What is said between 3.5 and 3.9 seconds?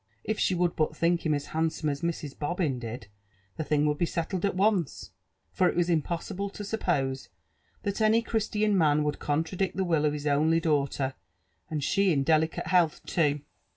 the thing